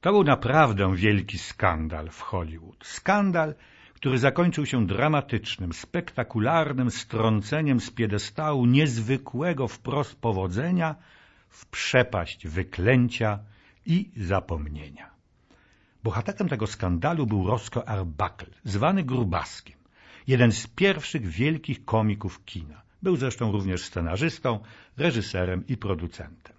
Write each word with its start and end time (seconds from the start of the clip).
To 0.00 0.12
był 0.12 0.24
naprawdę 0.24 0.96
wielki 0.96 1.38
skandal 1.38 2.08
w 2.10 2.20
Hollywood. 2.20 2.86
Skandal, 2.86 3.54
który 3.94 4.18
zakończył 4.18 4.66
się 4.66 4.86
dramatycznym, 4.86 5.72
spektakularnym 5.72 6.90
strąceniem 6.90 7.80
z 7.80 7.90
piedestału 7.90 8.66
niezwykłego 8.66 9.68
wprost 9.68 10.20
powodzenia 10.20 10.94
w 11.48 11.66
przepaść 11.66 12.46
wyklęcia 12.46 13.38
i 13.86 14.10
zapomnienia. 14.16 15.10
Bohaterem 16.04 16.48
tego 16.48 16.66
skandalu 16.66 17.26
był 17.26 17.46
Roscoe 17.46 17.88
Arbuckle, 17.88 18.54
zwany 18.64 19.04
Grubaskiem, 19.04 19.78
jeden 20.26 20.52
z 20.52 20.66
pierwszych 20.66 21.26
wielkich 21.26 21.84
komików 21.84 22.44
kina. 22.44 22.82
Był 23.02 23.16
zresztą 23.16 23.52
również 23.52 23.84
scenarzystą, 23.84 24.60
reżyserem 24.96 25.66
i 25.66 25.76
producentem. 25.76 26.57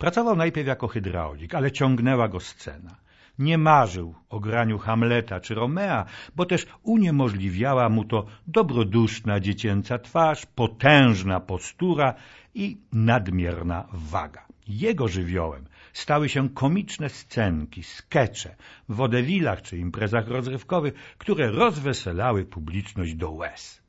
Pracował 0.00 0.36
najpierw 0.36 0.68
jako 0.68 0.88
hydraulik, 0.88 1.54
ale 1.54 1.72
ciągnęła 1.72 2.28
go 2.28 2.40
scena. 2.40 2.96
Nie 3.38 3.58
marzył 3.58 4.14
o 4.30 4.40
graniu 4.40 4.78
Hamleta 4.78 5.40
czy 5.40 5.54
Romea, 5.54 6.04
bo 6.36 6.46
też 6.46 6.66
uniemożliwiała 6.82 7.88
mu 7.88 8.04
to 8.04 8.26
dobroduszna 8.46 9.40
dziecięca 9.40 9.98
twarz, 9.98 10.46
potężna 10.46 11.40
postura 11.40 12.14
i 12.54 12.76
nadmierna 12.92 13.88
waga. 13.92 14.46
Jego 14.68 15.08
żywiołem 15.08 15.64
stały 15.92 16.28
się 16.28 16.48
komiczne 16.48 17.08
scenki, 17.08 17.82
skecze 17.82 18.56
w 18.88 18.94
wodewilach 18.94 19.62
czy 19.62 19.78
imprezach 19.78 20.28
rozrywkowych, 20.28 20.94
które 21.18 21.50
rozweselały 21.50 22.44
publiczność 22.44 23.14
do 23.14 23.30
łez. 23.30 23.82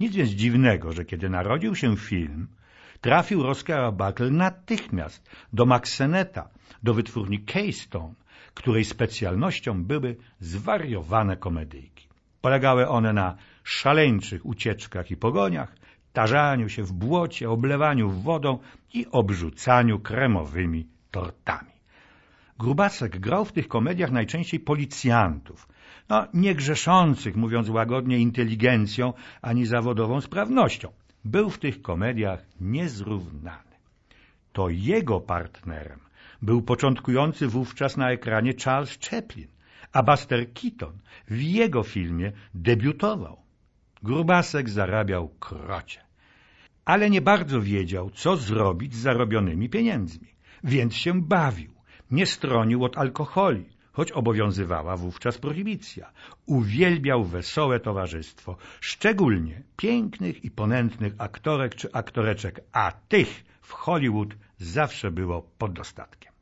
Nic 0.00 0.14
więc 0.14 0.30
dziwnego, 0.30 0.92
że 0.92 1.04
kiedy 1.04 1.30
narodził 1.30 1.74
się 1.74 1.96
film, 1.96 2.48
trafił 3.02 3.42
Buckle 3.92 4.30
natychmiast 4.30 5.30
do 5.52 5.66
Maxeneta, 5.66 6.48
do 6.82 6.94
wytwórni 6.94 7.38
Keystone, 7.40 8.14
której 8.54 8.84
specjalnością 8.84 9.84
były 9.84 10.16
zwariowane 10.40 11.36
komedyjki. 11.36 12.08
Polegały 12.40 12.88
one 12.88 13.12
na 13.12 13.36
szaleńczych 13.64 14.46
ucieczkach 14.46 15.10
i 15.10 15.16
pogoniach, 15.16 15.76
tarzaniu 16.12 16.68
się 16.68 16.82
w 16.82 16.92
błocie, 16.92 17.50
oblewaniu 17.50 18.10
wodą 18.10 18.58
i 18.94 19.06
obrzucaniu 19.10 19.98
kremowymi 19.98 20.86
tortami. 21.10 21.72
Grubasek 22.58 23.18
grał 23.18 23.44
w 23.44 23.52
tych 23.52 23.68
komediach 23.68 24.10
najczęściej 24.10 24.60
policjantów, 24.60 25.68
no 26.08 26.26
nie 26.34 26.54
grzeszących, 26.54 27.36
mówiąc 27.36 27.68
łagodnie, 27.68 28.18
inteligencją 28.18 29.12
ani 29.42 29.66
zawodową 29.66 30.20
sprawnością. 30.20 30.88
Był 31.24 31.50
w 31.50 31.58
tych 31.58 31.82
komediach 31.82 32.46
niezrównany. 32.60 33.72
To 34.52 34.68
jego 34.68 35.20
partnerem 35.20 36.00
był 36.42 36.62
początkujący 36.62 37.48
wówczas 37.48 37.96
na 37.96 38.10
ekranie 38.10 38.52
Charles 38.64 38.98
Chaplin, 39.10 39.48
a 39.92 40.02
Buster 40.02 40.52
Keaton 40.52 40.98
w 41.28 41.42
jego 41.42 41.82
filmie 41.82 42.32
debiutował. 42.54 43.42
Grubasek 44.02 44.70
zarabiał 44.70 45.28
krocie, 45.28 46.00
ale 46.84 47.10
nie 47.10 47.20
bardzo 47.20 47.60
wiedział, 47.60 48.10
co 48.10 48.36
zrobić 48.36 48.94
z 48.94 48.98
zarobionymi 48.98 49.68
pieniędzmi, 49.68 50.28
więc 50.64 50.94
się 50.94 51.22
bawił, 51.22 51.72
nie 52.10 52.26
stronił 52.26 52.84
od 52.84 52.98
alkoholi, 52.98 53.64
choć 53.92 54.12
obowiązywała 54.12 54.96
wówczas 54.96 55.38
prohibicja. 55.38 56.12
Uwielbiał 56.46 57.24
wesołe 57.24 57.80
towarzystwo, 57.80 58.56
szczególnie 58.80 59.62
pięknych 59.76 60.44
i 60.44 60.50
ponętnych 60.50 61.14
aktorek 61.18 61.74
czy 61.74 61.92
aktoreczek, 61.92 62.60
a 62.72 62.92
tych 63.08 63.44
w 63.60 63.72
Hollywood 63.72 64.34
zawsze 64.58 65.10
było 65.10 65.42
pod 65.42 65.72
dostatkiem. 65.72 66.32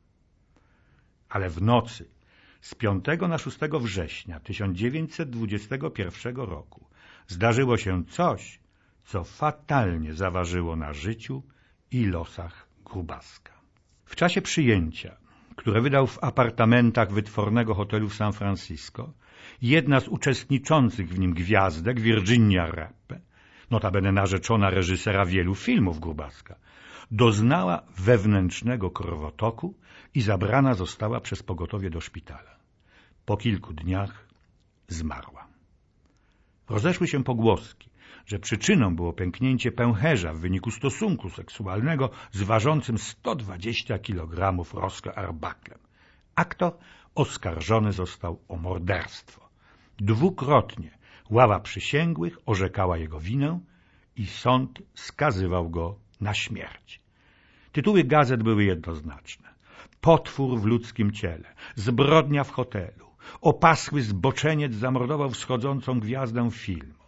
Ale 1.29 1.49
w 1.49 1.61
nocy 1.61 2.09
z 2.61 2.75
5 2.75 3.05
na 3.29 3.37
6 3.37 3.57
września 3.79 4.39
1921 4.39 6.35
roku 6.35 6.87
zdarzyło 7.27 7.77
się 7.77 8.05
coś, 8.05 8.59
co 9.03 9.23
fatalnie 9.23 10.13
zaważyło 10.13 10.75
na 10.75 10.93
życiu 10.93 11.43
i 11.91 12.05
losach 12.05 12.67
Grubaska. 12.85 13.53
W 14.05 14.15
czasie 14.15 14.41
przyjęcia 14.41 15.17
które 15.55 15.81
wydał 15.81 16.07
w 16.07 16.23
apartamentach 16.23 17.11
wytwornego 17.11 17.73
hotelu 17.73 18.09
w 18.09 18.15
San 18.15 18.33
Francisco, 18.33 19.13
jedna 19.61 19.99
z 19.99 20.07
uczestniczących 20.07 21.09
w 21.09 21.19
nim 21.19 21.33
gwiazdek, 21.33 21.99
Virginia 21.99 22.65
Rappe, 22.65 23.19
notabene 23.71 24.11
narzeczona 24.11 24.69
reżysera 24.69 25.25
wielu 25.25 25.55
filmów 25.55 25.99
Grubaska, 25.99 26.55
doznała 27.11 27.81
wewnętrznego 27.97 28.91
krwotoku 28.91 29.75
i 30.15 30.21
zabrana 30.21 30.73
została 30.73 31.19
przez 31.19 31.43
pogotowie 31.43 31.89
do 31.89 32.01
szpitala. 32.01 32.55
Po 33.25 33.37
kilku 33.37 33.73
dniach 33.73 34.27
zmarła. 34.87 35.47
Rozeszły 36.69 37.07
się 37.07 37.23
pogłoski, 37.23 37.90
że 38.25 38.39
przyczyną 38.39 38.95
było 38.95 39.13
pęknięcie 39.13 39.71
pęcherza 39.71 40.33
w 40.33 40.39
wyniku 40.39 40.71
stosunku 40.71 41.29
seksualnego 41.29 42.09
z 42.31 42.41
ważącym 42.41 42.97
120 42.97 43.99
kg 43.99 44.63
Rosco 44.73 45.17
Arbaklem. 45.17 45.79
Aktor 46.35 46.77
oskarżony 47.15 47.91
został 47.91 48.39
o 48.47 48.57
morderstwo. 48.57 49.49
Dwukrotnie 49.97 50.97
ława 51.29 51.59
przysięgłych 51.59 52.37
orzekała 52.45 52.97
jego 52.97 53.19
winę 53.19 53.59
i 54.15 54.27
sąd 54.27 54.81
skazywał 54.93 55.69
go 55.69 55.95
na 56.21 56.33
śmierć. 56.33 57.01
Tytuły 57.71 58.03
gazet 58.03 58.43
były 58.43 58.63
jednoznaczne. 58.63 59.49
Potwór 60.01 60.59
w 60.59 60.65
ludzkim 60.65 61.11
ciele, 61.11 61.53
zbrodnia 61.75 62.43
w 62.43 62.51
hotelu, 62.51 63.05
opaschły 63.41 64.01
zboczeniec 64.01 64.73
zamordował 64.73 65.29
wschodzącą 65.29 65.99
gwiazdę 65.99 66.51
filmu. 66.51 67.00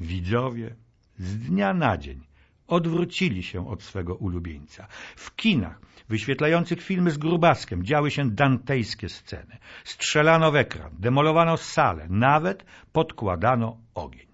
Widzowie 0.00 0.74
z 1.18 1.38
dnia 1.38 1.74
na 1.74 1.98
dzień 1.98 2.20
odwrócili 2.66 3.42
się 3.42 3.68
od 3.68 3.82
swego 3.82 4.14
ulubieńca. 4.14 4.86
W 5.16 5.36
kinach 5.36 5.80
wyświetlających 6.08 6.82
filmy 6.82 7.10
z 7.10 7.18
Grubaskiem 7.18 7.84
działy 7.84 8.10
się 8.10 8.30
dantejskie 8.30 9.08
sceny. 9.08 9.58
Strzelano 9.84 10.52
w 10.52 10.56
ekran, 10.56 10.96
demolowano 10.98 11.56
salę, 11.56 12.06
nawet 12.08 12.64
podkładano 12.92 13.76
ogień. 13.94 14.26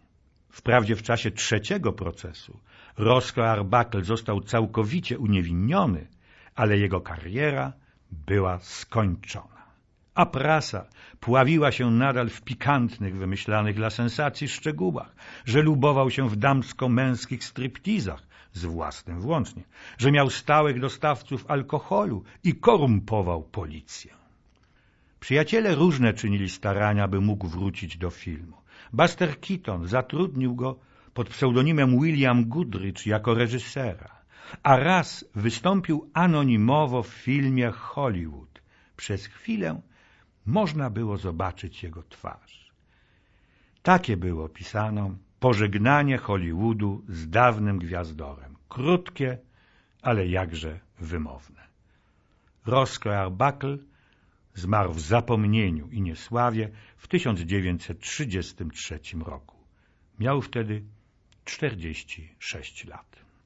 Wprawdzie 0.50 0.96
w 0.96 1.02
czasie 1.02 1.30
trzeciego 1.30 1.92
procesu 1.92 2.60
Roscoe 2.96 3.50
Arbuckle 3.50 4.04
został 4.04 4.40
całkowicie 4.40 5.18
uniewinniony, 5.18 6.08
ale 6.54 6.78
jego 6.78 7.00
kariera 7.00 7.72
była 8.10 8.58
skończona 8.58 9.57
a 10.18 10.26
prasa 10.26 10.86
pławiła 11.20 11.72
się 11.72 11.90
nadal 11.90 12.28
w 12.28 12.42
pikantnych, 12.42 13.16
wymyślanych 13.16 13.76
dla 13.76 13.90
sensacji 13.90 14.48
szczegółach, 14.48 15.14
że 15.44 15.62
lubował 15.62 16.10
się 16.10 16.28
w 16.28 16.36
damsko-męskich 16.36 17.44
striptizach, 17.44 18.22
z 18.52 18.64
własnym 18.64 19.20
włącznie, 19.20 19.62
że 19.98 20.12
miał 20.12 20.30
stałych 20.30 20.80
dostawców 20.80 21.50
alkoholu 21.50 22.24
i 22.44 22.54
korumpował 22.54 23.42
policję. 23.42 24.14
Przyjaciele 25.20 25.74
różne 25.74 26.14
czynili 26.14 26.50
starania, 26.50 27.08
by 27.08 27.20
mógł 27.20 27.46
wrócić 27.48 27.96
do 27.96 28.10
filmu. 28.10 28.56
Buster 28.92 29.40
Keaton 29.40 29.86
zatrudnił 29.86 30.54
go 30.54 30.78
pod 31.14 31.28
pseudonimem 31.28 32.00
William 32.00 32.48
Goodrich 32.48 33.06
jako 33.06 33.34
reżysera, 33.34 34.10
a 34.62 34.76
raz 34.76 35.24
wystąpił 35.34 36.10
anonimowo 36.14 37.02
w 37.02 37.08
filmie 37.08 37.70
Hollywood. 37.70 38.62
Przez 38.96 39.26
chwilę 39.26 39.80
można 40.48 40.90
było 40.90 41.16
zobaczyć 41.16 41.82
jego 41.82 42.02
twarz. 42.02 42.72
Takie 43.82 44.16
było 44.16 44.48
pisano 44.48 45.10
pożegnanie 45.40 46.18
Hollywoodu 46.18 47.04
z 47.08 47.30
dawnym 47.30 47.78
gwiazdorem. 47.78 48.56
Krótkie, 48.68 49.38
ale 50.02 50.26
jakże 50.26 50.80
wymowne. 51.00 51.68
Roscoe 52.66 53.18
Arbuckle 53.20 53.78
zmarł 54.54 54.92
w 54.92 55.00
zapomnieniu 55.00 55.88
i 55.90 56.00
niesławie 56.00 56.70
w 56.96 57.08
1933 57.08 59.00
roku. 59.24 59.56
Miał 60.18 60.42
wtedy 60.42 60.82
46 61.44 62.84
lat. 62.84 63.27